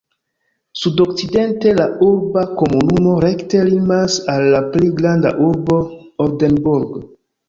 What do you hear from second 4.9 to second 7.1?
granda urbo Oldenburg.